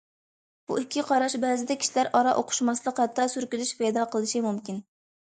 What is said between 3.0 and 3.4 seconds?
ھەتتا